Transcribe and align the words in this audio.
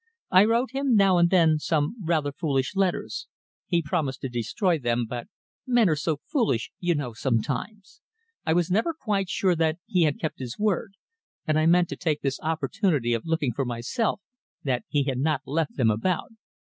I 0.31 0.45
wrote 0.45 0.71
him 0.71 0.95
now 0.95 1.19
and 1.19 1.29
then 1.29 1.59
some 1.59 1.95
rather 2.03 2.31
foolish 2.31 2.75
letters. 2.75 3.27
He 3.67 3.83
promised 3.83 4.21
to 4.21 4.29
destroy 4.29 4.79
them, 4.79 5.05
but 5.07 5.27
men 5.67 5.87
are 5.89 5.95
so 5.95 6.21
foolish, 6.25 6.71
you 6.79 6.95
know, 6.95 7.13
sometimes 7.13 8.01
I 8.43 8.53
was 8.53 8.71
never 8.71 8.95
quite 8.99 9.29
sure 9.29 9.55
that 9.57 9.77
he 9.85 10.01
had 10.05 10.19
kept 10.19 10.39
his 10.39 10.57
word, 10.57 10.93
and 11.45 11.59
I 11.59 11.67
meant 11.67 11.87
to 11.89 11.95
take 11.97 12.21
this 12.21 12.39
opportunity 12.39 13.13
of 13.13 13.27
looking 13.27 13.53
for 13.53 13.63
myself 13.63 14.21
that 14.63 14.85
he 14.87 15.03
had 15.03 15.19
not 15.19 15.41
left 15.45 15.77
them 15.77 15.91
about. 15.91 16.31